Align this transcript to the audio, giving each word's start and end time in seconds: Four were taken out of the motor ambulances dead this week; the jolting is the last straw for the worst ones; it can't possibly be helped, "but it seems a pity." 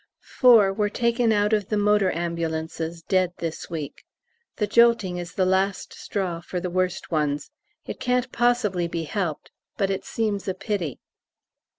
Four 0.39 0.73
were 0.73 0.89
taken 0.89 1.31
out 1.31 1.53
of 1.53 1.67
the 1.69 1.77
motor 1.77 2.09
ambulances 2.11 3.03
dead 3.03 3.33
this 3.37 3.69
week; 3.69 4.03
the 4.55 4.65
jolting 4.65 5.17
is 5.17 5.35
the 5.35 5.45
last 5.45 5.93
straw 5.93 6.41
for 6.41 6.59
the 6.59 6.71
worst 6.71 7.11
ones; 7.11 7.51
it 7.85 7.99
can't 7.99 8.31
possibly 8.31 8.87
be 8.87 9.03
helped, 9.03 9.51
"but 9.77 9.91
it 9.91 10.03
seems 10.03 10.47
a 10.47 10.55
pity." 10.55 10.97